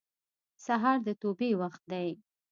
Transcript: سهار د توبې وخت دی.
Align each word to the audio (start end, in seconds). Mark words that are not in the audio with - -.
سهار 0.65 0.97
د 1.07 1.09
توبې 1.21 1.51
وخت 1.61 1.81
دی. 1.91 2.09